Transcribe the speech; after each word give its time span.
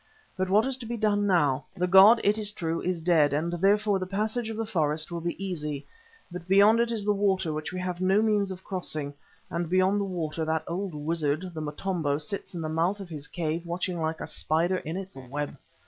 But 0.35 0.49
what 0.49 0.65
is 0.65 0.77
to 0.79 0.87
be 0.87 0.97
done 0.97 1.27
now? 1.27 1.65
The 1.77 1.85
god, 1.85 2.19
it 2.23 2.35
is 2.39 2.51
true, 2.53 2.81
is 2.81 3.01
dead, 3.03 3.33
and 3.33 3.53
therefore 3.53 3.99
the 3.99 4.07
passage 4.07 4.49
of 4.49 4.57
the 4.57 4.65
forest 4.65 5.11
will 5.11 5.21
be 5.21 5.35
easy. 5.37 5.85
But 6.31 6.47
beyond 6.47 6.79
it 6.79 6.91
is 6.91 7.05
the 7.05 7.13
water 7.13 7.53
which 7.53 7.71
we 7.71 7.79
have 7.81 8.01
no 8.01 8.19
means 8.23 8.49
of 8.49 8.63
crossing 8.63 9.13
and 9.51 9.69
beyond 9.69 10.01
the 10.01 10.05
water 10.05 10.43
that 10.43 10.63
old 10.67 10.95
wizard, 10.95 11.51
the 11.53 11.61
Motombo, 11.61 12.17
sits 12.17 12.55
in 12.55 12.61
the 12.61 12.67
mouth 12.67 12.99
of 12.99 13.09
his 13.09 13.27
cave 13.27 13.63
watching 13.63 14.01
like 14.01 14.19
a 14.21 14.25
spider 14.25 14.77
in 14.77 14.97
its 14.97 15.15
web. 15.29 15.55